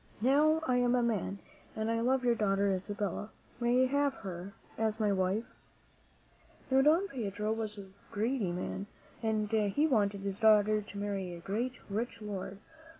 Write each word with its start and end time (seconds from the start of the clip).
Now 0.21 0.61
I 0.67 0.77
am 0.77 0.95
a 0.95 1.03
man 1.03 1.37
and 1.75 1.91
I 1.91 1.99
love 1.99 2.25
your 2.25 2.33
daughter, 2.33 2.71
Isabella. 2.73 3.29
May 3.59 3.83
I 3.83 3.87
have 3.89 4.15
her 4.15 4.51
as 4.75 4.99
my 4.99 5.11
wife?" 5.11 5.45
Now, 6.71 6.81
Don 6.81 7.07
Pedro 7.07 7.51
was 7.53 7.77
a 7.77 7.85
greedy 8.11 8.51
man, 8.51 8.87
and 9.21 9.51
he 9.51 9.85
wanted 9.85 10.21
his 10.21 10.39
daughter 10.39 10.81
to 10.81 10.97
marry 10.97 11.31
a 11.35 11.39
great, 11.39 11.73
rich 11.87 12.19
lord, 12.19 12.53
(0? 12.53 12.59